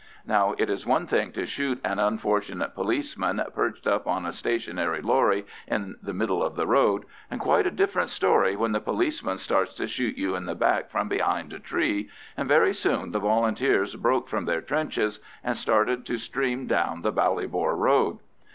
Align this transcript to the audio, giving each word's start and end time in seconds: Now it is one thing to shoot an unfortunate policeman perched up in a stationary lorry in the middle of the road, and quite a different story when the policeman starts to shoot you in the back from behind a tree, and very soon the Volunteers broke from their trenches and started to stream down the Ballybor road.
Now 0.25 0.55
it 0.57 0.67
is 0.67 0.83
one 0.83 1.05
thing 1.05 1.31
to 1.33 1.45
shoot 1.45 1.79
an 1.83 1.99
unfortunate 1.99 2.73
policeman 2.73 3.39
perched 3.53 3.85
up 3.85 4.07
in 4.07 4.25
a 4.25 4.33
stationary 4.33 4.99
lorry 4.99 5.45
in 5.67 5.95
the 6.01 6.11
middle 6.11 6.41
of 6.43 6.55
the 6.55 6.65
road, 6.65 7.05
and 7.29 7.39
quite 7.39 7.67
a 7.67 7.69
different 7.69 8.09
story 8.09 8.55
when 8.55 8.71
the 8.71 8.79
policeman 8.81 9.37
starts 9.37 9.75
to 9.75 9.85
shoot 9.85 10.17
you 10.17 10.35
in 10.35 10.47
the 10.47 10.55
back 10.55 10.89
from 10.89 11.07
behind 11.07 11.53
a 11.53 11.59
tree, 11.59 12.09
and 12.35 12.47
very 12.49 12.73
soon 12.73 13.11
the 13.11 13.19
Volunteers 13.19 13.95
broke 13.95 14.27
from 14.27 14.45
their 14.45 14.61
trenches 14.61 15.19
and 15.43 15.55
started 15.55 16.03
to 16.07 16.17
stream 16.17 16.65
down 16.65 17.03
the 17.03 17.13
Ballybor 17.13 17.77
road. 17.77 18.17